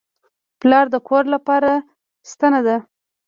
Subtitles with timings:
[0.59, 1.71] پلار د کور لپاره
[2.31, 2.77] ستنه ده.